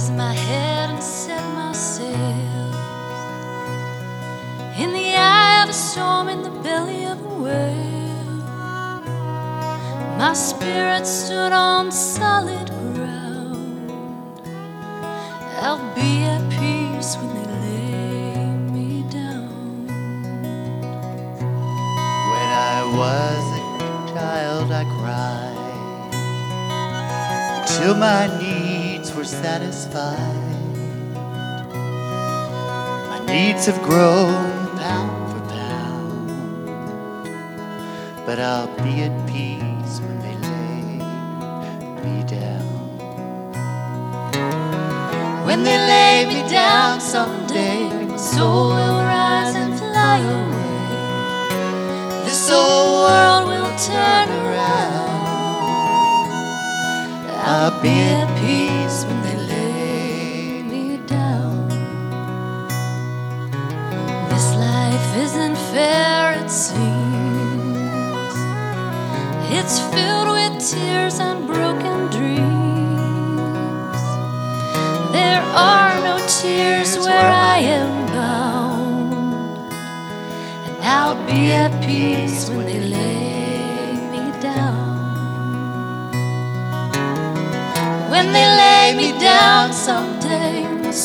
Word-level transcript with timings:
raised 0.00 0.14
my 0.14 0.32
head 0.32 0.88
and 0.90 1.02
set 1.02 1.44
my 1.54 1.72
sails. 1.72 2.74
In 4.78 4.92
the 4.92 5.14
eye 5.14 5.62
of 5.62 5.68
a 5.68 5.72
storm, 5.72 6.28
in 6.28 6.42
the 6.42 6.50
belly 6.62 7.04
of 7.04 7.20
a 7.20 7.34
whale, 7.42 8.42
my 10.16 10.32
spirit 10.32 11.06
stood 11.06 11.52
on 11.52 11.92
solid 11.92 12.68
ground. 12.94 13.90
I'll 15.60 15.94
be 15.94 16.24
at 16.24 16.48
peace 16.48 17.16
when 17.16 17.28
they 17.36 17.46
lay 17.66 18.46
me 18.74 19.02
down. 19.10 19.86
When 22.30 22.50
I 22.72 22.78
was 23.00 23.42
a 23.58 24.14
child, 24.14 24.72
I 24.72 24.84
cried 24.98 25.50
till 27.66 27.94
my 27.94 28.39
satisfied. 29.40 30.44
My 33.08 33.20
needs 33.24 33.64
have 33.66 33.80
grown 33.82 34.66
pound 34.76 35.32
for 35.32 35.40
pound, 35.54 36.28
but 38.26 38.38
I'll 38.38 38.68
be 38.84 39.00
at 39.08 39.14
peace 39.26 40.00
when 40.04 40.18
they 40.24 40.36
lay 40.48 41.00
me 42.04 42.16
down. 42.38 42.68
When 45.46 45.64
they 45.64 45.78
lay 45.94 46.26
me 46.26 46.40
down 46.50 47.00
someday, 47.00 47.88
my 48.08 48.16
soul 48.18 48.79
be 57.82 57.88
at 57.88 58.28
peace 58.38 59.04
when 59.06 59.22
they 59.22 59.36
lay 59.52 60.62
me 60.62 60.98
down. 61.06 61.68
This 64.28 64.54
life 64.56 65.16
isn't 65.16 65.56
fair, 65.72 66.32
it 66.42 66.50
seems. 66.50 68.34
It's 69.58 69.80
filled 69.92 70.28
with 70.36 70.54
tears 70.70 71.20
and 71.20 71.46
broken 71.46 71.98
dreams. 72.16 74.00
There 75.12 75.42
are 75.56 75.94
no 76.08 76.18
tears 76.26 76.98
where 76.98 77.30
I 77.32 77.58
am 77.78 78.06
bound. 78.08 79.72
And 80.66 80.76
I'll 80.82 81.26
be 81.26 81.52
at 81.52 81.72
peace. 81.82 82.29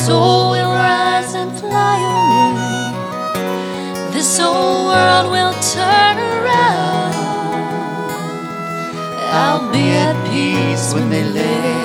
soul 0.05 0.51
will 0.51 0.69
rise 0.69 1.33
and 1.33 1.51
fly 1.59 1.97
away. 2.13 2.93
This 4.13 4.37
whole 4.37 4.85
world 4.85 5.31
will 5.31 5.53
turn 5.73 6.17
around. 6.33 7.13
I'll 9.41 9.71
be 9.71 9.85
at 10.05 10.15
peace 10.29 10.93
when 10.93 11.09
they 11.09 11.23
lay. 11.23 11.84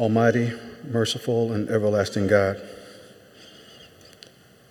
Almighty, 0.00 0.50
merciful, 0.82 1.52
and 1.52 1.68
everlasting 1.68 2.26
God, 2.26 2.58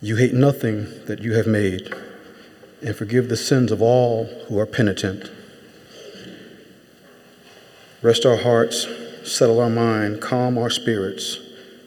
you 0.01 0.15
hate 0.15 0.33
nothing 0.33 0.87
that 1.05 1.19
you 1.19 1.33
have 1.33 1.45
made 1.45 1.93
and 2.83 2.95
forgive 2.95 3.29
the 3.29 3.37
sins 3.37 3.71
of 3.71 3.79
all 3.79 4.25
who 4.47 4.57
are 4.57 4.65
penitent. 4.65 5.29
Rest 8.01 8.25
our 8.25 8.37
hearts, 8.37 8.87
settle 9.23 9.59
our 9.59 9.69
mind, 9.69 10.19
calm 10.19 10.57
our 10.57 10.71
spirits, 10.71 11.37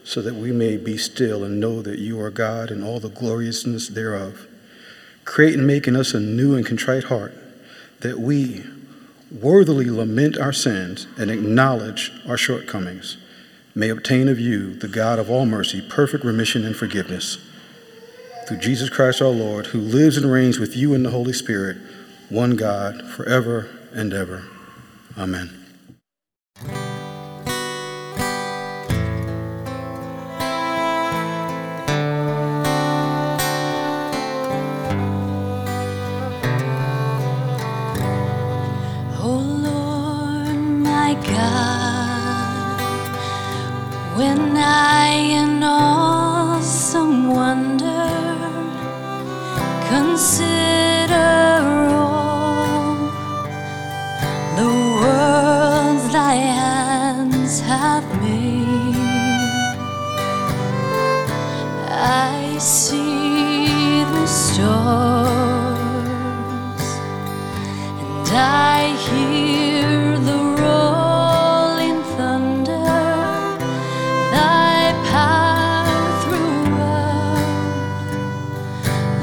so 0.05 0.21
that 0.21 0.35
we 0.35 0.53
may 0.53 0.77
be 0.77 0.95
still 0.95 1.43
and 1.43 1.59
know 1.59 1.81
that 1.81 1.99
you 1.99 2.21
are 2.21 2.29
God 2.29 2.71
and 2.71 2.81
all 2.81 3.01
the 3.01 3.09
gloriousness 3.09 3.89
thereof. 3.89 4.47
Create 5.25 5.55
and 5.55 5.67
make 5.67 5.85
in 5.85 5.97
us 5.97 6.13
a 6.13 6.19
new 6.21 6.55
and 6.55 6.65
contrite 6.65 7.05
heart 7.05 7.33
that 7.99 8.19
we 8.19 8.63
worthily 9.31 9.89
lament 9.89 10.37
our 10.37 10.53
sins 10.53 11.07
and 11.17 11.29
acknowledge 11.29 12.09
our 12.25 12.37
shortcomings, 12.37 13.17
may 13.75 13.89
obtain 13.89 14.27
of 14.27 14.39
you, 14.39 14.73
the 14.73 14.87
God 14.87 15.19
of 15.19 15.29
all 15.29 15.45
mercy, 15.45 15.81
perfect 15.81 16.23
remission 16.23 16.65
and 16.65 16.75
forgiveness. 16.75 17.37
Through 18.47 18.57
Jesus 18.57 18.89
Christ 18.89 19.21
our 19.21 19.29
Lord, 19.29 19.67
who 19.67 19.79
lives 19.79 20.17
and 20.17 20.31
reigns 20.31 20.59
with 20.59 20.75
you 20.75 20.93
in 20.93 21.03
the 21.03 21.11
Holy 21.11 21.33
Spirit, 21.33 21.77
one 22.29 22.55
God, 22.55 23.07
forever 23.09 23.69
and 23.93 24.13
ever. 24.13 24.43
Amen. 25.17 25.62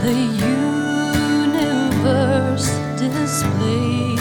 the 0.03 0.15
universe 1.53 2.69
displays. 2.99 4.20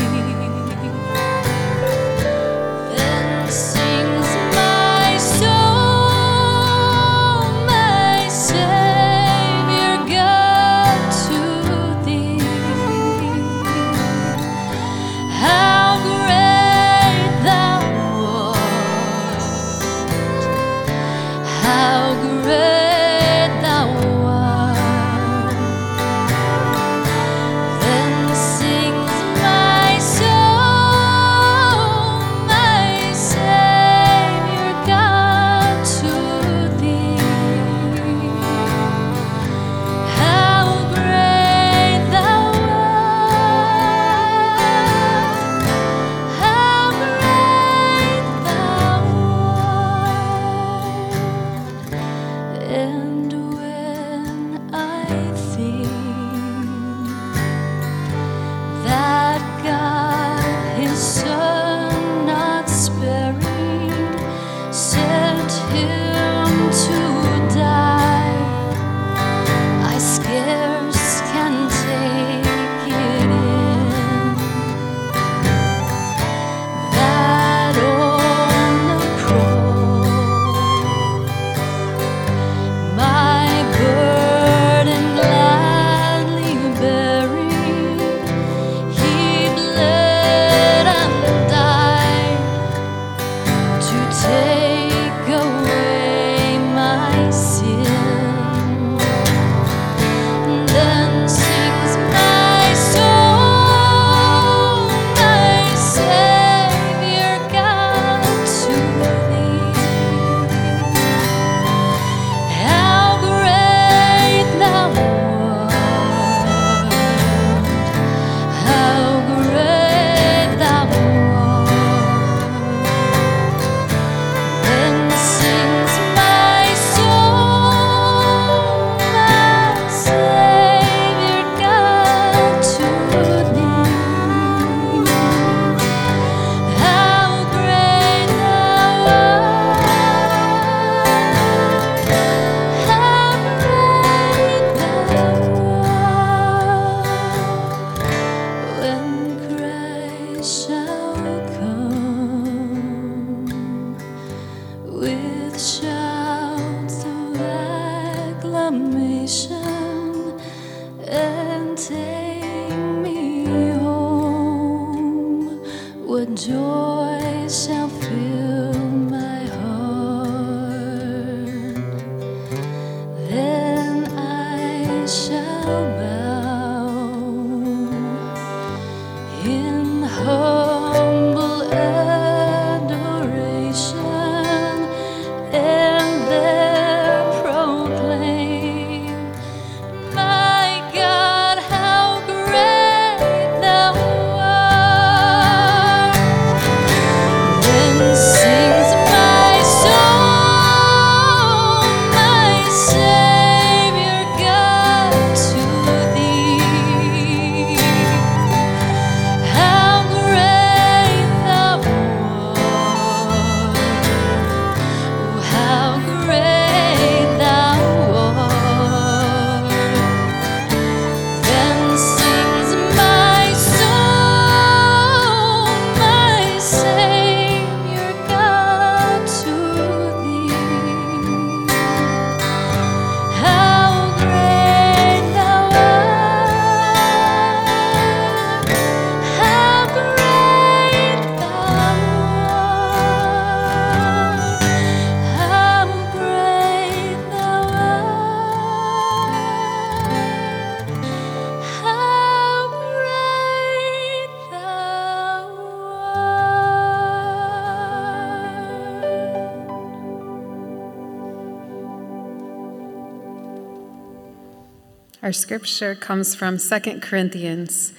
Our 265.29 265.33
scripture 265.33 265.93
comes 265.93 266.33
from 266.33 266.57
2 266.57 267.01
Corinthians 267.01 267.93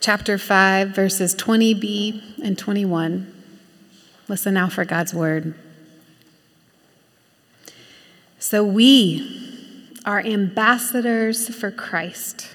chapter 0.00 0.36
5 0.36 0.88
verses 0.88 1.32
20b 1.32 2.40
and 2.42 2.58
21. 2.58 3.32
Listen 4.26 4.54
now 4.54 4.68
for 4.68 4.84
God's 4.84 5.14
word. 5.14 5.54
So 8.40 8.64
we 8.64 9.78
are 10.04 10.18
ambassadors 10.26 11.54
for 11.54 11.70
Christ. 11.70 12.48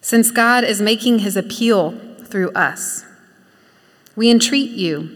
Since 0.00 0.30
God 0.30 0.64
is 0.64 0.80
making 0.80 1.18
his 1.18 1.36
appeal 1.36 1.98
through 2.24 2.52
us. 2.52 3.04
We 4.16 4.30
entreat 4.30 4.70
you, 4.70 5.10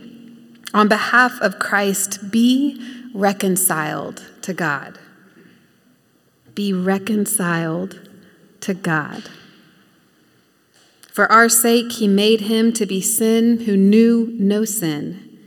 on 0.75 0.89
behalf 0.89 1.41
of 1.41 1.59
Christ, 1.59 2.31
be 2.31 3.09
reconciled 3.15 4.23
to 4.43 4.53
God. 4.53 4.99
Be 6.55 6.73
reconciled 6.73 8.09
to 8.61 8.75
God. 8.75 9.25
For 11.11 11.31
our 11.31 11.49
sake, 11.49 11.93
he 11.93 12.09
made 12.09 12.43
him 12.43 12.73
to 12.73 12.87
be 12.87 13.01
sin 13.01 13.61
who 13.61 13.77
knew 13.77 14.35
no 14.39 14.65
sin, 14.65 15.39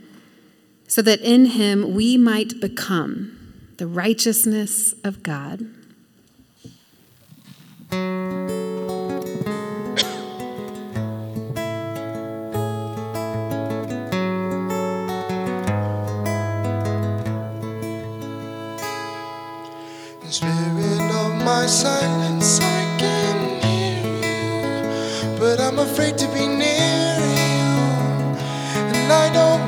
so 0.86 1.02
that 1.02 1.20
in 1.20 1.46
him 1.46 1.94
we 1.94 2.16
might 2.16 2.60
become 2.60 3.34
the 3.76 3.86
righteousness 3.86 4.94
of 5.04 5.22
God. 5.22 5.66
Silence, 21.68 22.60
I 22.62 22.96
can 22.98 23.60
hear 23.62 24.00
you, 24.24 25.38
but 25.38 25.60
I'm 25.60 25.78
afraid 25.78 26.16
to 26.16 26.26
be 26.28 26.46
near 26.46 27.18
you, 27.20 27.76
and 28.96 29.12
I 29.12 29.30
don't 29.32 29.67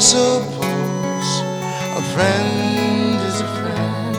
suppose 0.00 1.42
a 1.94 2.02
friend 2.14 3.20
is 3.28 3.40
a 3.42 3.46
friend, 3.60 4.16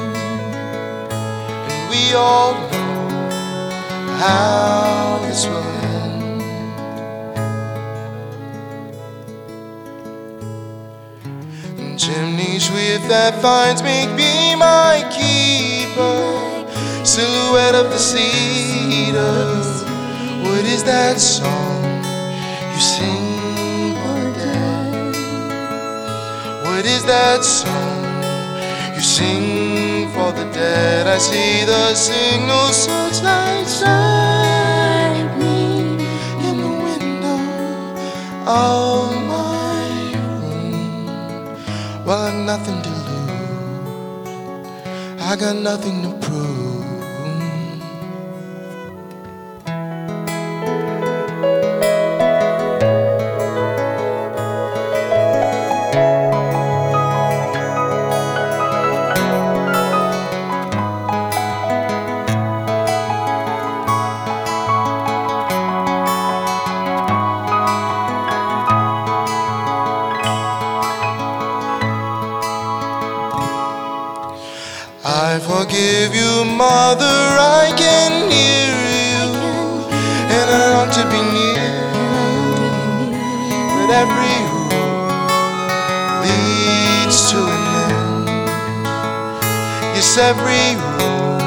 and 1.72 1.90
we 1.90 2.14
all 2.14 2.54
know 2.54 3.10
how 4.20 5.20
this 5.24 5.48
will 5.48 5.58
end. 5.58 6.42
And 11.80 12.00
chimney 12.00 12.60
swift 12.60 13.08
that 13.08 13.42
finds 13.42 13.82
me 13.82 14.06
be 14.16 14.56
my 14.56 15.04
keeper 15.10 16.42
silhouette 17.04 17.74
of 17.74 17.90
the 17.90 17.98
cedar. 17.98 19.58
What 20.44 20.64
is 20.66 20.84
that 20.84 21.20
song 21.20 22.04
you 22.74 22.80
sing 22.80 23.31
What 26.82 26.90
is 26.90 27.06
that 27.06 27.44
song 27.44 28.96
you 28.96 29.02
sing 29.02 30.10
for 30.14 30.32
the 30.32 30.46
dead? 30.52 31.06
I 31.06 31.20
see 31.20 31.64
the 31.64 31.94
signal 31.94 32.74
searchlight 32.74 33.68
shining 33.70 35.30
in 36.42 36.58
the 36.58 36.72
window 36.88 37.40
of 38.50 39.14
my 39.30 39.86
room. 40.26 41.54
Well, 42.04 42.18
I've 42.18 42.42
nothing 42.48 42.82
to 42.82 42.90
lose. 42.90 44.30
I 45.22 45.36
got 45.36 45.56
nothing 45.58 46.02
to 46.02 46.10
prove. 46.26 46.41
I 75.04 75.40
forgive 75.40 76.14
you, 76.14 76.46
Mother, 76.46 77.18
I 77.42 77.74
can 77.76 78.30
hear 78.30 78.78
you, 79.10 79.34
and 80.30 80.46
I 80.46 80.78
long 80.78 80.94
to 80.94 81.04
be 81.10 81.18
near 81.18 81.74
you. 81.98 83.18
But 83.82 83.90
every 83.98 84.38
road 84.70 85.26
leads 86.22 87.18
to 87.34 87.38
an 87.42 87.66
end. 87.90 88.30
Yes, 89.98 90.22
every 90.22 90.78
road 90.78 91.42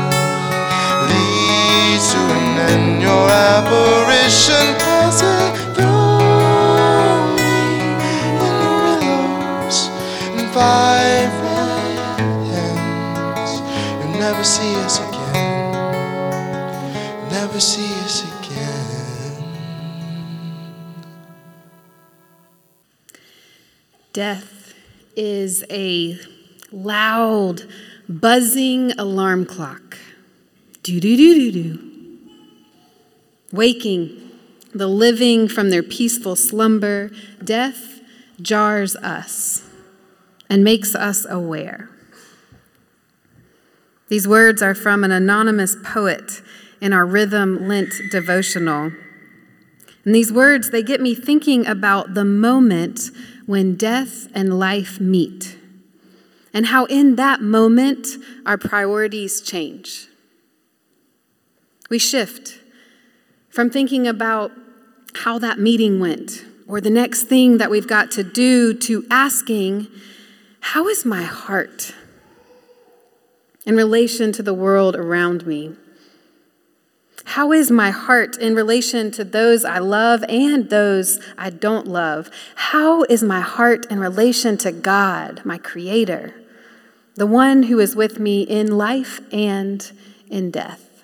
leads 1.06 2.10
to 2.10 2.18
an 2.34 2.58
end. 2.58 3.02
Your 3.02 3.30
apparition 3.30 4.83
Death 24.14 24.74
is 25.16 25.64
a 25.70 26.16
loud, 26.70 27.62
buzzing 28.08 28.92
alarm 28.92 29.44
clock. 29.44 29.98
Do 30.84 31.00
do 31.00 31.16
do 31.16 31.34
do 31.34 31.50
do. 31.50 31.90
Waking 33.52 34.30
the 34.72 34.86
living 34.86 35.48
from 35.48 35.70
their 35.70 35.82
peaceful 35.82 36.36
slumber, 36.36 37.10
death 37.42 38.02
jars 38.40 38.94
us 38.94 39.68
and 40.48 40.62
makes 40.62 40.94
us 40.94 41.26
aware. 41.28 41.90
These 44.06 44.28
words 44.28 44.62
are 44.62 44.76
from 44.76 45.02
an 45.02 45.10
anonymous 45.10 45.74
poet 45.82 46.40
in 46.80 46.92
our 46.92 47.04
Rhythm 47.04 47.66
Lent 47.66 47.92
devotional. 48.12 48.92
And 50.04 50.14
these 50.14 50.32
words, 50.32 50.70
they 50.70 50.84
get 50.84 51.00
me 51.00 51.16
thinking 51.16 51.66
about 51.66 52.14
the 52.14 52.24
moment 52.24 53.10
when 53.46 53.76
death 53.76 54.28
and 54.34 54.58
life 54.58 55.00
meet, 55.00 55.58
and 56.52 56.66
how 56.66 56.84
in 56.86 57.16
that 57.16 57.40
moment 57.40 58.06
our 58.46 58.56
priorities 58.56 59.40
change. 59.40 60.08
We 61.90 61.98
shift 61.98 62.58
from 63.50 63.70
thinking 63.70 64.06
about 64.06 64.52
how 65.14 65.38
that 65.38 65.58
meeting 65.58 66.00
went 66.00 66.44
or 66.66 66.80
the 66.80 66.90
next 66.90 67.24
thing 67.24 67.58
that 67.58 67.70
we've 67.70 67.86
got 67.86 68.10
to 68.12 68.24
do 68.24 68.74
to 68.74 69.04
asking, 69.10 69.88
How 70.60 70.88
is 70.88 71.04
my 71.04 71.22
heart 71.22 71.92
in 73.66 73.76
relation 73.76 74.32
to 74.32 74.42
the 74.42 74.54
world 74.54 74.96
around 74.96 75.46
me? 75.46 75.76
How 77.24 77.52
is 77.52 77.70
my 77.70 77.90
heart 77.90 78.36
in 78.36 78.54
relation 78.54 79.10
to 79.12 79.24
those 79.24 79.64
I 79.64 79.78
love 79.78 80.22
and 80.28 80.68
those 80.70 81.18
I 81.36 81.50
don't 81.50 81.86
love? 81.86 82.30
How 82.54 83.02
is 83.04 83.22
my 83.22 83.40
heart 83.40 83.86
in 83.90 83.98
relation 83.98 84.56
to 84.58 84.70
God, 84.70 85.42
my 85.44 85.58
Creator, 85.58 86.34
the 87.14 87.26
one 87.26 87.64
who 87.64 87.80
is 87.80 87.96
with 87.96 88.18
me 88.18 88.42
in 88.42 88.76
life 88.76 89.20
and 89.32 89.90
in 90.28 90.50
death? 90.50 91.02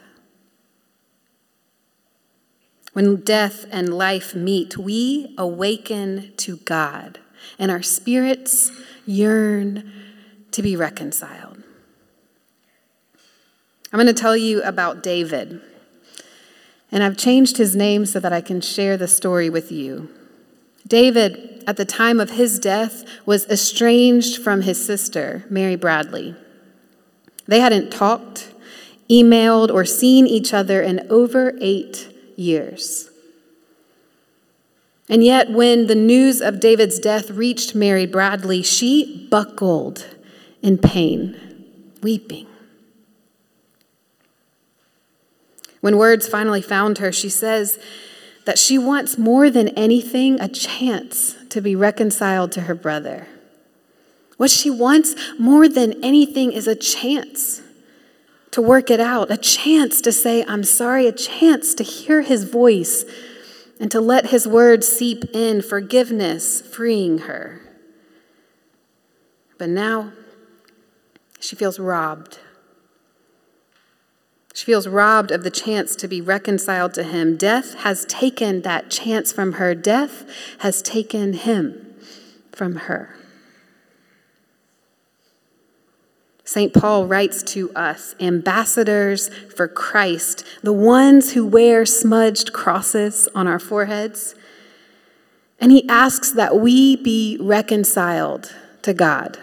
When 2.93 3.17
death 3.17 3.67
and 3.71 3.95
life 3.95 4.35
meet, 4.35 4.77
we 4.77 5.35
awaken 5.39 6.33
to 6.39 6.57
God, 6.59 7.21
and 7.59 7.71
our 7.71 7.83
spirits 7.83 8.73
yearn 9.07 9.91
to 10.51 10.61
be 10.61 10.77
reconciled. 10.77 11.63
I'm 13.93 13.99
going 13.99 14.07
to 14.07 14.13
tell 14.13 14.37
you 14.37 14.63
about 14.63 15.03
David, 15.03 15.61
and 16.93 17.03
I've 17.03 17.17
changed 17.17 17.57
his 17.57 17.77
name 17.77 18.07
so 18.07 18.21
that 18.21 18.33
I 18.33 18.41
can 18.41 18.61
share 18.61 18.97
the 18.97 19.09
story 19.09 19.49
with 19.49 19.71
you. 19.71 20.09
David, 20.87 21.63
at 21.67 21.77
the 21.77 21.85
time 21.85 22.19
of 22.19 22.31
his 22.31 22.59
death, 22.59 23.05
was 23.25 23.47
estranged 23.49 24.43
from 24.43 24.63
his 24.63 24.85
sister, 24.85 25.45
Mary 25.49 25.77
Bradley. 25.77 26.35
They 27.47 27.61
hadn't 27.61 27.93
talked, 27.93 28.53
emailed, 29.09 29.73
or 29.73 29.85
seen 29.85 30.27
each 30.27 30.53
other 30.53 30.83
in 30.83 31.07
over 31.11 31.57
eight 31.61 32.13
years. 32.37 33.11
And 35.09 35.25
yet, 35.25 35.51
when 35.51 35.87
the 35.87 35.97
news 35.97 36.41
of 36.41 36.61
David's 36.61 36.99
death 36.99 37.31
reached 37.31 37.75
Mary 37.75 38.07
Bradley, 38.07 38.63
she 38.63 39.27
buckled 39.31 40.07
in 40.63 40.79
pain, 40.79 41.37
weeping. 42.03 42.47
When 45.81 45.97
words 45.97 46.29
finally 46.29 46.63
found 46.63 46.99
her, 46.99 47.11
she 47.11 47.29
says 47.29 47.79
that 48.45 48.59
she 48.59 48.79
wants 48.79 49.19
more 49.19 49.51
than 49.51 49.69
anything 49.71 50.41
a 50.41 50.49
chance 50.49 51.37
to 51.51 51.61
be 51.61 51.75
reconciled 51.75 52.53
to 52.53 52.63
her 52.63 52.75
brother. 52.75 53.27
What 54.37 54.51
she 54.51 54.71
wants 54.71 55.15
more 55.39 55.69
than 55.69 56.03
anything 56.03 56.53
is 56.53 56.67
a 56.67 56.75
chance 56.75 57.63
to 58.51 58.63
work 58.63 58.91
it 58.91 59.01
out, 59.01 59.31
a 59.31 59.37
chance 59.37 60.01
to 60.01 60.13
say, 60.13 60.45
I'm 60.47 60.65
sorry, 60.65 61.07
a 61.07 61.13
chance 61.13 61.75
to 61.75 61.85
hear 61.85 62.23
his 62.23 62.45
voice 62.45 63.05
and 63.79 63.91
to 63.91 64.01
let 64.01 64.27
his 64.27 64.47
words 64.47 64.89
seep 64.89 65.25
in, 65.33 65.63
forgiveness 65.63 66.61
freeing 66.61 67.19
her. 67.21 67.61
But 69.57 69.69
now 69.69 70.13
she 71.39 71.57
feels 71.57 71.79
robbed. 71.79 72.39
She 74.61 74.67
feels 74.67 74.87
robbed 74.87 75.31
of 75.31 75.43
the 75.43 75.51
chance 75.51 75.97
to 75.97 76.07
be 76.07 76.21
reconciled 76.21 76.93
to 76.93 77.03
him. 77.03 77.39
Death 77.39 77.77
has 77.77 78.05
taken 78.05 78.61
that 78.61 78.91
chance 78.91 79.33
from 79.33 79.53
her. 79.53 79.75
Death 79.75 80.27
has 80.59 80.83
taken 80.83 81.33
him 81.33 81.95
from 82.53 82.77
her. 82.77 83.17
St. 86.45 86.75
Paul 86.75 87.07
writes 87.07 87.43
to 87.55 87.73
us, 87.73 88.15
ambassadors 88.21 89.29
for 89.29 89.67
Christ, 89.67 90.45
the 90.63 90.75
ones 90.75 91.33
who 91.33 91.47
wear 91.47 91.87
smudged 91.87 92.53
crosses 92.53 93.31
on 93.35 93.47
our 93.47 93.59
foreheads. 93.59 94.35
And 95.59 95.73
he 95.73 95.89
asks 95.89 96.33
that 96.33 96.61
we 96.61 96.97
be 96.97 97.39
reconciled 97.41 98.55
to 98.83 98.93
God, 98.93 99.39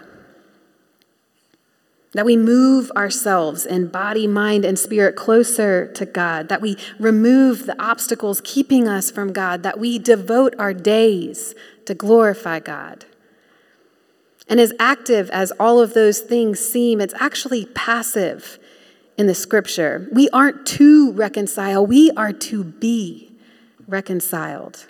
that 2.14 2.26
we 2.26 2.38
move 2.38 2.92
ourselves 2.96 3.66
in 3.66 3.88
body, 3.88 4.28
mind, 4.28 4.66
and 4.66 4.80
spirit 4.80 5.16
closer 5.16 5.92
to 5.94 6.06
God, 6.06 6.50
that 6.50 6.62
we 6.62 6.78
remove 7.00 7.66
the 7.66 7.82
obstacles 7.82 8.42
keeping 8.44 8.88
us 8.88 9.12
from 9.12 9.34
God, 9.34 9.64
that 9.64 9.80
we 9.80 10.00
devote 10.00 10.56
our 10.58 10.74
days 10.74 11.54
to 11.86 11.94
glorify 11.94 12.60
God. 12.60 13.06
And 14.50 14.60
as 14.60 14.74
active 14.80 15.30
as 15.32 15.52
all 15.60 15.82
of 15.82 15.94
those 15.94 16.22
things 16.22 16.60
seem, 16.60 17.02
it's 17.02 17.14
actually 17.20 17.66
passive 17.66 18.58
in 19.18 19.28
the 19.28 19.36
scripture. 19.36 20.08
We 20.14 20.30
aren't 20.30 20.66
to 20.68 21.12
reconcile, 21.12 21.86
we 21.86 22.12
are 22.12 22.32
to 22.34 22.64
be 22.64 23.36
reconciled. 23.88 24.86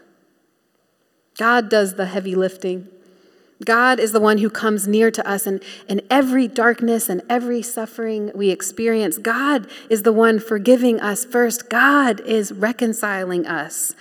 God 1.38 1.69
does 1.69 1.95
the 1.95 2.08
heavy 2.08 2.36
lifting. 2.36 2.89
God 3.65 3.99
is 3.99 4.11
the 4.11 4.19
one 4.19 4.37
who 4.37 4.49
comes 4.49 4.87
near 4.87 5.09
to 5.09 5.27
us 5.27 5.47
and 5.47 5.63
in 5.87 6.01
every 6.11 6.47
darkness 6.47 7.09
and 7.09 7.23
every 7.27 7.61
suffering 7.61 8.31
we 8.35 8.49
experience. 8.49 9.17
God 9.17 9.67
is 9.89 10.03
the 10.03 10.13
one 10.13 10.39
forgiving 10.39 10.99
us 10.99 11.25
first. 11.25 11.69
God 11.69 12.19
is 12.21 12.51
reconciling 12.51 13.47
us. 13.47 13.95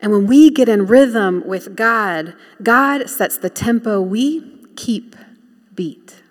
And 0.00 0.10
when 0.10 0.26
we 0.26 0.50
get 0.50 0.68
in 0.68 0.86
rhythm 0.86 1.46
with 1.46 1.76
God, 1.76 2.34
God 2.62 3.08
sets 3.10 3.36
the 3.36 3.50
tempo 3.50 4.00
we 4.00 4.58
keep 4.74 5.14
beat. 5.74 6.22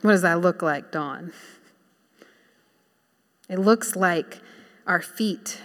What 0.00 0.12
does 0.12 0.22
that 0.22 0.40
look 0.40 0.62
like, 0.62 0.92
Dawn? 0.92 1.32
It 3.48 3.58
looks 3.58 3.96
like 3.96 4.40
our 4.86 5.02
feet 5.02 5.60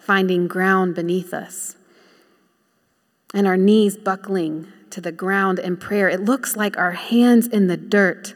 finding 0.00 0.46
ground 0.46 0.94
beneath 0.94 1.34
us 1.34 1.76
and 3.32 3.46
our 3.46 3.56
knees 3.56 3.96
buckling 3.96 4.66
to 4.90 5.00
the 5.00 5.12
ground 5.12 5.58
in 5.58 5.76
prayer. 5.76 6.08
It 6.08 6.24
looks 6.24 6.56
like 6.56 6.76
our 6.76 6.92
hands 6.92 7.46
in 7.46 7.66
the 7.66 7.76
dirt 7.76 8.34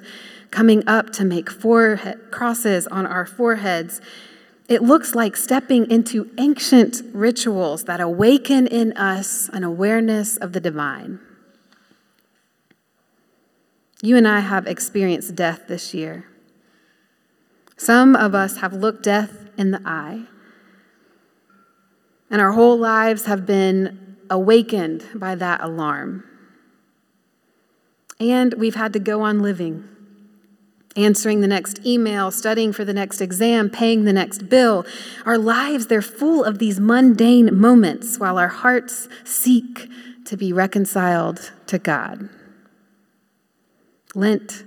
coming 0.50 0.82
up 0.86 1.10
to 1.12 1.24
make 1.24 1.50
forehead, 1.50 2.30
crosses 2.30 2.86
on 2.86 3.06
our 3.06 3.26
foreheads 3.26 4.00
it 4.68 4.82
looks 4.82 5.14
like 5.14 5.36
stepping 5.36 5.88
into 5.90 6.30
ancient 6.38 7.02
rituals 7.12 7.84
that 7.84 8.00
awaken 8.00 8.66
in 8.66 8.92
us 8.94 9.48
an 9.52 9.62
awareness 9.62 10.36
of 10.36 10.52
the 10.52 10.60
divine. 10.60 11.20
You 14.02 14.16
and 14.16 14.26
I 14.26 14.40
have 14.40 14.66
experienced 14.66 15.36
death 15.36 15.62
this 15.68 15.94
year. 15.94 16.26
Some 17.76 18.16
of 18.16 18.34
us 18.34 18.58
have 18.58 18.72
looked 18.72 19.04
death 19.04 19.48
in 19.56 19.70
the 19.70 19.80
eye, 19.84 20.24
and 22.28 22.40
our 22.40 22.52
whole 22.52 22.76
lives 22.76 23.26
have 23.26 23.46
been 23.46 24.05
awakened 24.30 25.04
by 25.14 25.34
that 25.34 25.60
alarm. 25.60 26.24
And 28.18 28.54
we've 28.54 28.74
had 28.74 28.92
to 28.94 28.98
go 28.98 29.22
on 29.22 29.40
living 29.40 29.88
answering 30.96 31.40
the 31.40 31.46
next 31.46 31.84
email, 31.84 32.30
studying 32.30 32.72
for 32.72 32.84
the 32.84 32.94
next 32.94 33.20
exam, 33.20 33.70
paying 33.70 34.04
the 34.04 34.12
next 34.12 34.48
bill. 34.48 34.86
Our 35.24 35.38
lives, 35.38 35.86
they're 35.86 36.02
full 36.02 36.42
of 36.42 36.58
these 36.58 36.80
mundane 36.80 37.56
moments 37.58 38.18
while 38.18 38.38
our 38.38 38.48
hearts 38.48 39.08
seek 39.24 39.88
to 40.24 40.36
be 40.36 40.52
reconciled 40.52 41.52
to 41.66 41.78
God. 41.78 42.28
Lent 44.14 44.64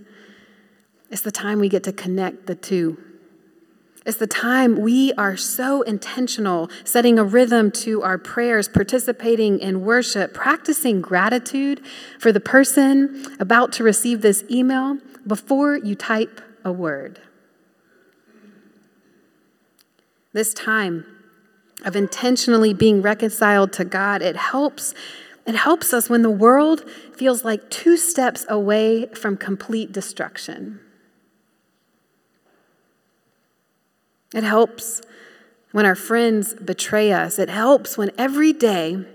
is 1.10 1.24
the 1.24 1.32
time 1.32 1.60
we 1.60 1.69
get 1.69 1.84
to 1.84 1.91
connect 1.91 2.45
the 2.45 2.56
two. 2.56 3.04
It's 4.10 4.17
the 4.17 4.26
time 4.26 4.82
we 4.82 5.13
are 5.19 5.38
so 5.38 5.84
intentional, 5.84 6.72
setting 6.84 7.19
a 7.19 7.24
rhythm 7.24 7.69
to 7.84 8.02
our 8.02 8.17
prayers, 8.17 8.67
participating 8.67 9.60
in 9.60 9.86
worship, 9.86 10.34
practicing 10.34 11.00
gratitude 11.00 11.80
for 12.17 12.32
the 12.32 12.39
person 12.39 13.24
about 13.39 13.72
to 13.74 13.84
receive 13.84 14.24
this 14.24 14.43
email 14.50 14.98
before 15.28 15.78
you 15.78 15.93
type 15.93 16.41
a 16.65 16.72
word. 16.72 17.22
This 20.34 20.56
time 20.56 21.06
of 21.86 21.95
intentionally 21.95 22.74
being 22.74 23.04
reconciled 23.04 23.72
to 23.74 23.86
God, 23.86 24.24
it 24.24 24.36
helps 24.36 24.95
it 25.45 25.54
helps 25.54 25.93
us 25.93 26.10
when 26.10 26.24
the 26.24 26.32
world 26.32 26.84
feels 27.15 27.45
like 27.45 27.69
two 27.69 27.95
steps 27.95 28.43
away 28.50 29.06
from 29.13 29.38
complete 29.38 29.91
destruction. 29.91 30.80
It 34.34 34.44
helps 34.44 35.02
when 35.72 35.86
our 35.86 35.96
friends 35.96 36.54
betray 36.54 37.12
us. 37.12 37.39
It 37.39 37.50
helps 37.50 37.98
when 37.98 38.12
every 38.18 38.54
day 38.54 39.06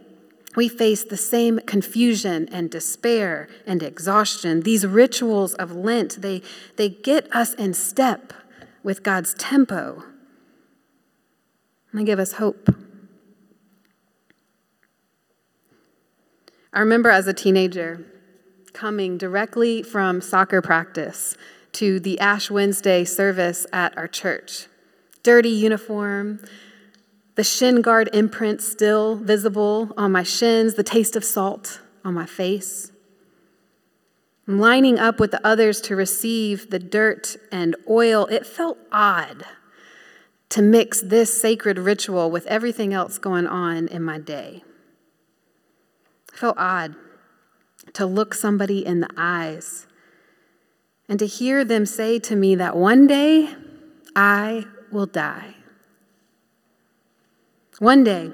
we 0.57 0.69
face 0.69 1.05
the 1.05 1.17
same 1.17 1.61
confusion 1.67 2.49
and 2.53 2.71
despair 2.71 3.49
and 3.67 3.83
exhaustion. 3.83 4.61
These 4.61 4.87
rituals 4.87 5.55
of 5.55 5.73
Lent, 5.73 6.23
they, 6.23 6.43
they 6.77 6.89
get 6.89 7.35
us 7.35 7.55
in 7.55 7.75
step 7.75 8.33
with 8.83 9.03
God's 9.03 9.35
tempo. 9.35 10.05
And 11.91 12.01
they 12.01 12.05
give 12.05 12.19
us 12.19 12.35
hope. 12.35 12.69
I 16.73 16.81
remember 16.81 17.11
as 17.11 17.29
a 17.29 17.33
teenager 17.33 18.05
coming 18.73 19.17
directly 19.17 19.83
from 19.83 20.21
soccer 20.21 20.61
practice 20.61 21.37
to 21.73 22.01
the 22.01 22.19
Ash 22.19 22.51
Wednesday 22.51 23.05
service 23.05 23.65
at 23.73 23.97
our 23.97 24.09
church. 24.09 24.67
Dirty 25.25 25.49
uniform, 25.49 26.39
the 27.35 27.43
shin 27.43 27.83
guard 27.83 28.11
imprint 28.13 28.61
still 28.61 29.17
visible 29.17 29.91
on 29.97 30.13
my 30.13 30.23
shins, 30.23 30.75
the 30.75 30.85
taste 30.85 31.17
of 31.17 31.25
salt 31.25 31.81
on 32.05 32.15
my 32.15 32.27
face. 32.27 32.93
I'm 34.47 34.61
lining 34.61 34.99
up 34.99 35.19
with 35.19 35.31
the 35.31 35.45
others 35.45 35.81
to 35.83 35.97
receive 35.97 36.69
the 36.71 36.79
dirt 36.79 37.37
and 37.51 37.75
oil. 37.89 38.27
It 38.27 38.47
felt 38.47 38.77
odd 38.93 39.45
to 40.51 40.61
mix 40.61 41.01
this 41.01 41.41
sacred 41.41 41.79
ritual 41.79 42.31
with 42.31 42.47
everything 42.47 42.93
else 42.93 43.17
going 43.17 43.47
on 43.47 43.89
in 43.89 44.03
my 44.03 44.19
day. 44.19 44.63
It 46.29 46.39
felt 46.39 46.59
odd 46.59 46.95
to 47.95 48.05
look 48.05 48.35
somebody 48.35 48.85
in 48.85 49.01
the 49.01 49.09
eyes 49.17 49.87
and 51.09 51.19
to 51.19 51.27
hear 51.27 51.65
them 51.65 51.87
say 51.87 52.19
to 52.19 52.37
me 52.37 52.55
that 52.57 52.77
one 52.77 53.07
day 53.07 53.55
I 54.15 54.67
will 54.95 55.07
die. 55.07 55.57
One 57.79 58.05
day, 58.05 58.31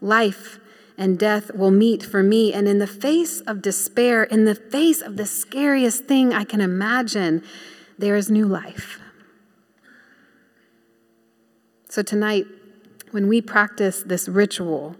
life 0.00 0.58
and 0.96 1.18
death 1.18 1.52
will 1.52 1.72
meet 1.72 2.02
for 2.02 2.22
me, 2.22 2.52
and 2.52 2.68
in 2.68 2.78
the 2.78 2.86
face 2.86 3.40
of 3.40 3.60
despair, 3.60 4.22
in 4.22 4.44
the 4.44 4.54
face 4.54 5.02
of 5.02 5.16
the 5.16 5.26
scariest 5.26 6.04
thing 6.04 6.32
I 6.32 6.44
can 6.44 6.60
imagine, 6.60 7.42
there 7.98 8.14
is 8.14 8.30
new 8.30 8.46
life. 8.46 9.00
So 11.88 12.02
tonight, 12.02 12.46
when 13.10 13.28
we 13.28 13.40
practice 13.40 14.02
this 14.02 14.28
ritual 14.28 14.96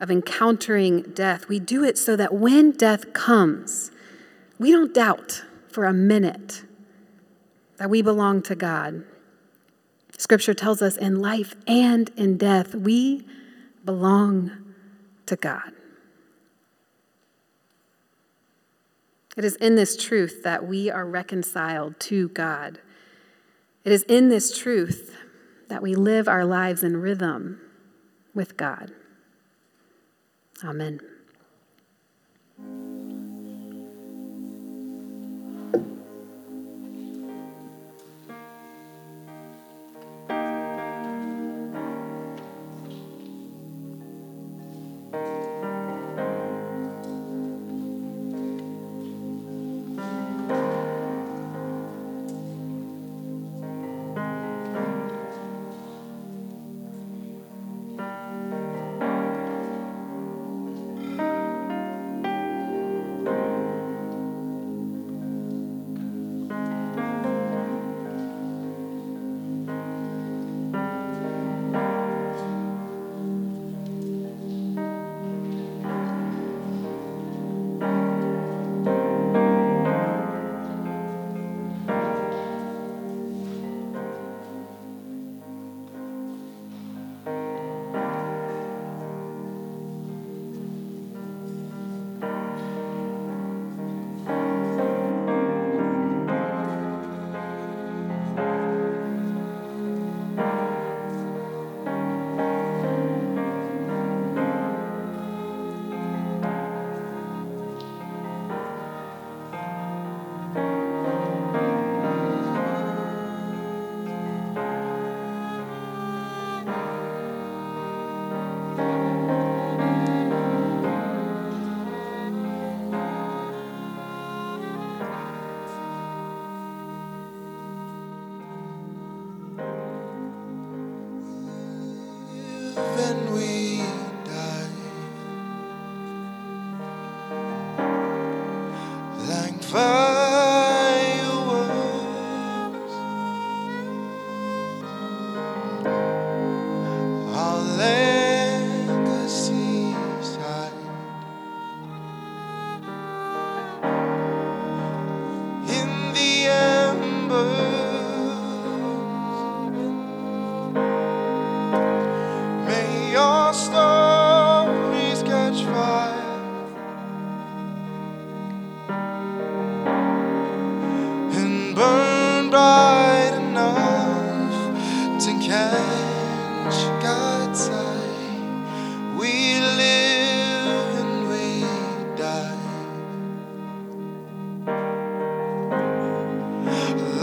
of 0.00 0.10
encountering 0.10 1.02
death, 1.14 1.48
we 1.48 1.58
do 1.58 1.84
it 1.84 1.96
so 1.98 2.16
that 2.16 2.34
when 2.34 2.72
death 2.72 3.12
comes, 3.12 3.90
we 4.58 4.72
don't 4.72 4.92
doubt 4.94 5.42
for 5.68 5.84
a 5.84 5.92
minute 5.92 6.64
that 7.76 7.90
we 7.90 8.02
belong 8.02 8.42
to 8.42 8.54
God. 8.54 9.04
Scripture 10.18 10.54
tells 10.54 10.80
us 10.80 10.96
in 10.96 11.20
life 11.20 11.54
and 11.66 12.10
in 12.16 12.36
death, 12.36 12.74
we 12.74 13.26
belong 13.84 14.50
to 15.26 15.36
God. 15.36 15.72
It 19.36 19.44
is 19.44 19.56
in 19.56 19.74
this 19.74 19.96
truth 19.96 20.42
that 20.44 20.66
we 20.66 20.90
are 20.90 21.04
reconciled 21.04 21.98
to 22.00 22.28
God. 22.28 22.78
It 23.84 23.92
is 23.92 24.04
in 24.04 24.28
this 24.28 24.56
truth 24.56 25.16
that 25.68 25.82
we 25.82 25.94
live 25.94 26.28
our 26.28 26.44
lives 26.44 26.84
in 26.84 26.98
rhythm 26.98 27.60
with 28.32 28.56
God. 28.56 28.92
Amen. 30.62 31.00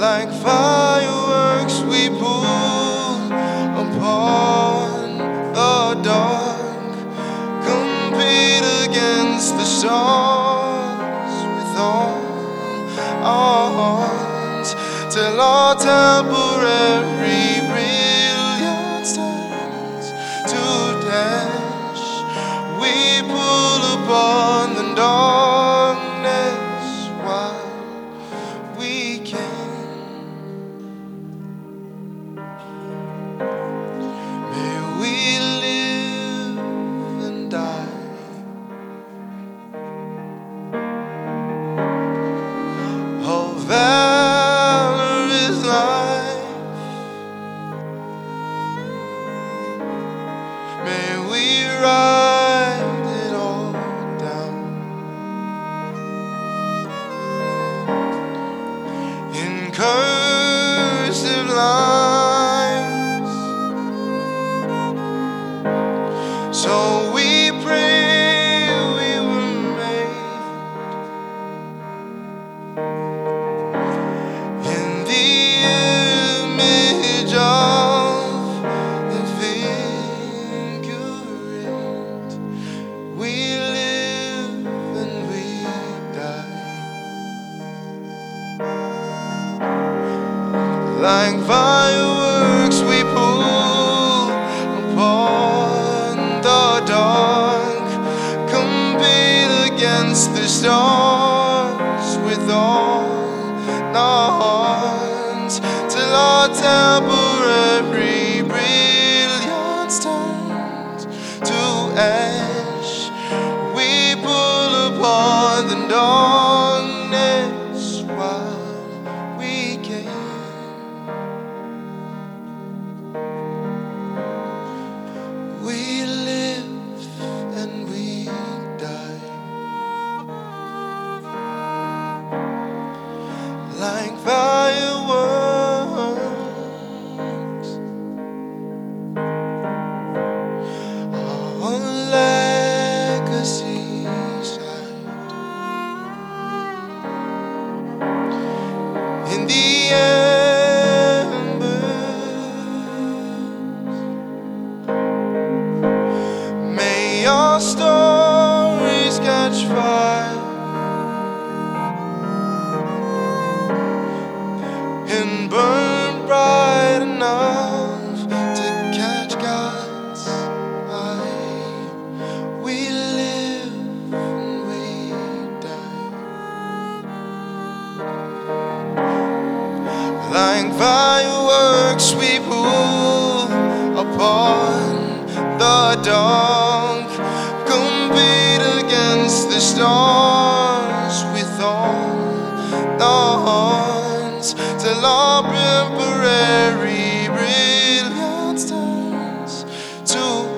Like 0.01 0.29
fireworks 0.41 1.81
we 1.81 2.09
pull 2.09 2.50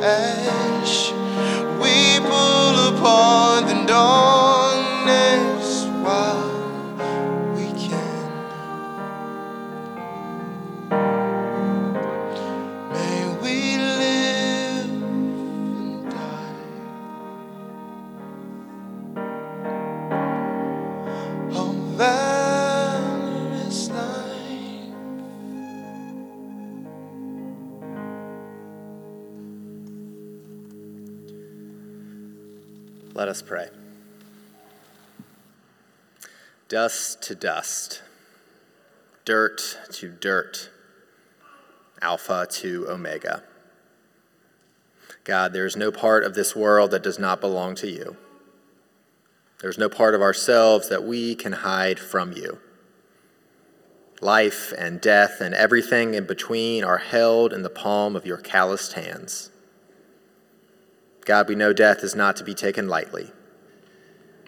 to 0.03 0.42
Dust 36.73 37.21
to 37.21 37.35
dust, 37.35 38.01
dirt 39.25 39.77
to 39.91 40.09
dirt, 40.09 40.71
Alpha 42.01 42.47
to 42.49 42.87
Omega. 42.89 43.43
God, 45.23 45.53
there 45.53 45.67
is 45.67 45.75
no 45.75 45.91
part 45.91 46.23
of 46.23 46.33
this 46.33 46.55
world 46.55 46.89
that 46.89 47.03
does 47.03 47.19
not 47.19 47.39
belong 47.39 47.75
to 47.75 47.87
you. 47.87 48.17
There's 49.61 49.77
no 49.77 49.87
part 49.87 50.15
of 50.15 50.23
ourselves 50.23 50.89
that 50.89 51.03
we 51.03 51.35
can 51.35 51.51
hide 51.51 51.99
from 51.99 52.31
you. 52.31 52.57
Life 54.19 54.73
and 54.75 54.99
death 54.99 55.41
and 55.41 55.53
everything 55.53 56.15
in 56.15 56.25
between 56.25 56.83
are 56.83 56.97
held 56.97 57.53
in 57.53 57.61
the 57.61 57.69
palm 57.69 58.15
of 58.15 58.25
your 58.25 58.37
calloused 58.37 58.93
hands. 58.93 59.51
God, 61.23 61.47
we 61.47 61.53
know 61.53 61.71
death 61.71 62.03
is 62.03 62.15
not 62.15 62.35
to 62.37 62.43
be 62.43 62.55
taken 62.55 62.87
lightly. 62.87 63.31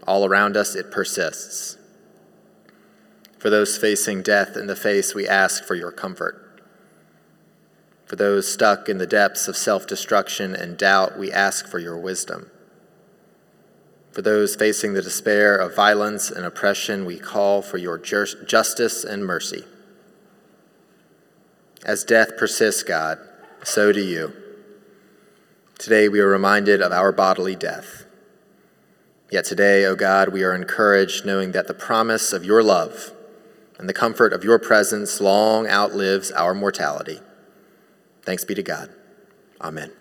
All 0.07 0.25
around 0.25 0.57
us, 0.57 0.73
it 0.73 0.89
persists. 0.89 1.77
For 3.45 3.51
those 3.51 3.77
facing 3.77 4.23
death 4.23 4.57
in 4.57 4.65
the 4.65 4.75
face, 4.75 5.13
we 5.13 5.27
ask 5.27 5.63
for 5.63 5.75
your 5.75 5.91
comfort. 5.91 6.63
For 8.07 8.15
those 8.15 8.51
stuck 8.51 8.89
in 8.89 8.97
the 8.97 9.05
depths 9.05 9.47
of 9.47 9.55
self 9.55 9.85
destruction 9.85 10.55
and 10.55 10.75
doubt, 10.79 11.19
we 11.19 11.31
ask 11.31 11.67
for 11.67 11.77
your 11.77 11.95
wisdom. 11.95 12.49
For 14.11 14.23
those 14.23 14.55
facing 14.55 14.93
the 14.93 15.03
despair 15.03 15.55
of 15.55 15.75
violence 15.75 16.31
and 16.31 16.43
oppression, 16.43 17.05
we 17.05 17.19
call 17.19 17.61
for 17.61 17.77
your 17.77 17.99
jus- 17.99 18.35
justice 18.47 19.03
and 19.03 19.23
mercy. 19.23 19.63
As 21.85 22.03
death 22.03 22.37
persists, 22.39 22.81
God, 22.81 23.19
so 23.63 23.91
do 23.91 24.01
you. 24.01 24.33
Today 25.77 26.09
we 26.09 26.19
are 26.19 26.27
reminded 26.27 26.81
of 26.81 26.91
our 26.91 27.11
bodily 27.11 27.55
death. 27.55 28.07
Yet 29.29 29.45
today, 29.45 29.85
O 29.85 29.93
God, 29.93 30.29
we 30.29 30.43
are 30.43 30.55
encouraged 30.55 31.27
knowing 31.27 31.51
that 31.51 31.67
the 31.67 31.75
promise 31.75 32.33
of 32.33 32.43
your 32.43 32.63
love 32.63 33.11
and 33.77 33.89
the 33.89 33.93
comfort 33.93 34.33
of 34.33 34.43
your 34.43 34.59
presence 34.59 35.19
long 35.19 35.67
outlives 35.67 36.31
our 36.31 36.53
mortality. 36.53 37.19
Thanks 38.23 38.43
be 38.43 38.55
to 38.55 38.63
God. 38.63 38.89
Amen. 39.61 39.91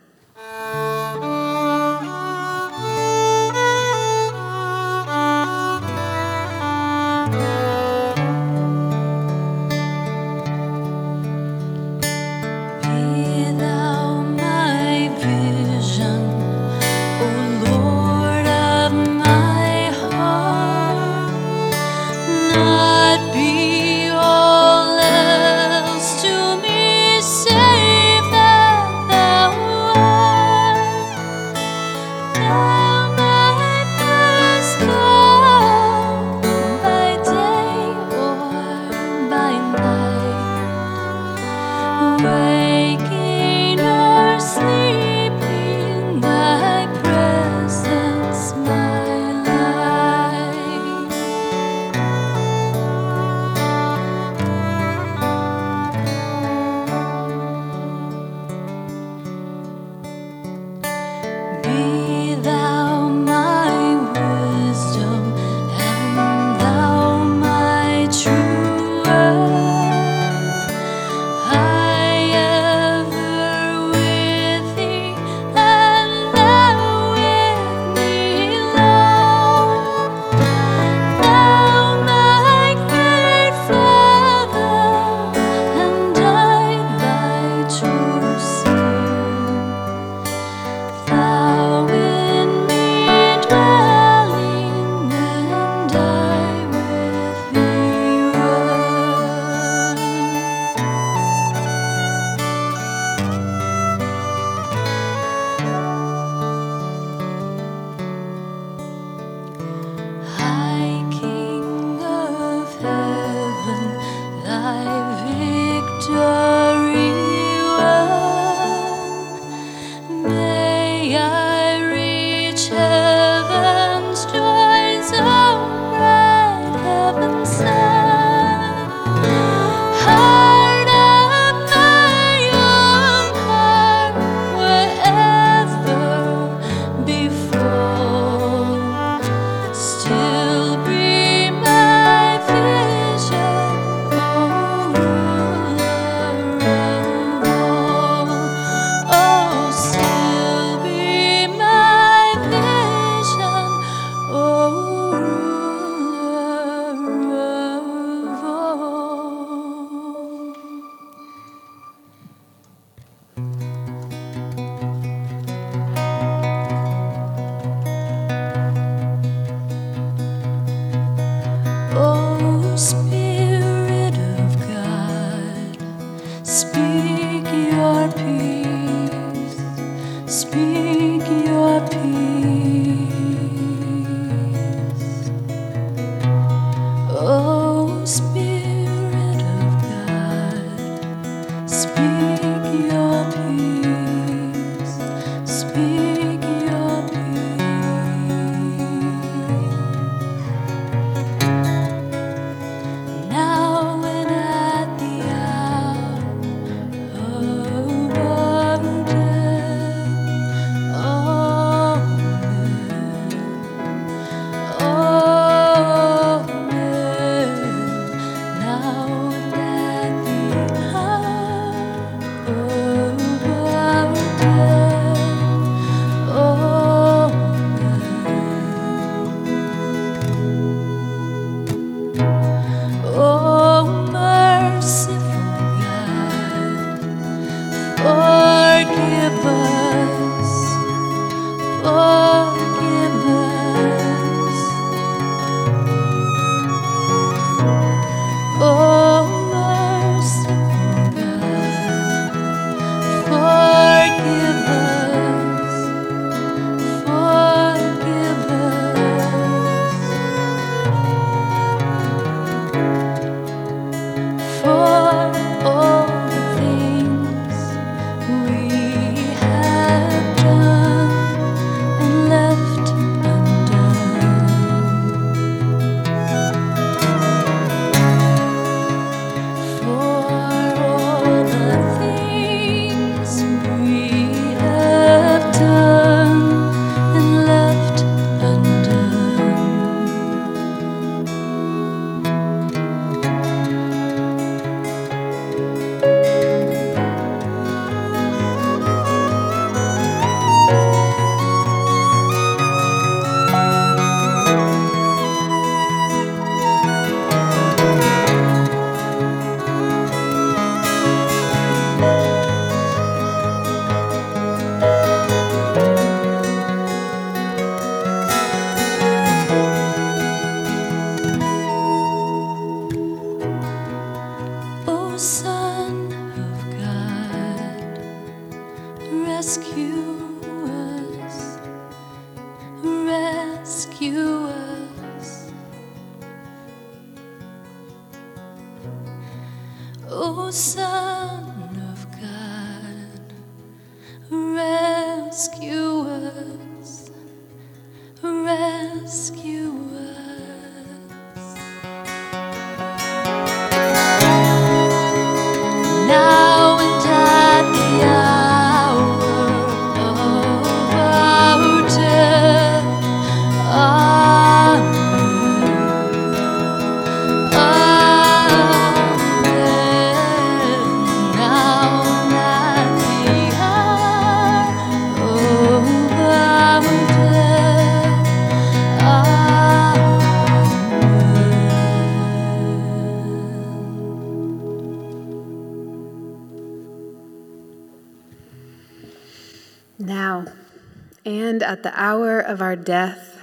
At 391.64 391.82
the 391.82 391.92
hour 392.00 392.40
of 392.40 392.62
our 392.62 392.76
death. 392.76 393.40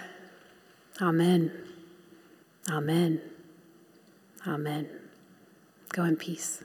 Amen. 1.01 1.51
Amen. 2.69 3.21
Amen. 4.47 4.89
Go 5.89 6.03
in 6.03 6.15
peace. 6.15 6.63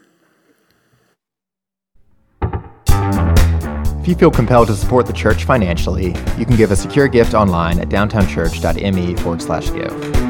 If 4.07 4.11
you 4.11 4.15
feel 4.15 4.31
compelled 4.31 4.69
to 4.69 4.77
support 4.77 5.07
the 5.07 5.13
church 5.13 5.45
financially, 5.45 6.15
you 6.39 6.47
can 6.47 6.57
give 6.57 6.71
a 6.71 6.77
secure 6.77 7.09
gift 7.09 7.35
online 7.35 7.81
at 7.81 7.89
downtownchurch.me 7.89 9.17
forward 9.17 9.43
slash 9.43 9.73
give. 9.73 10.26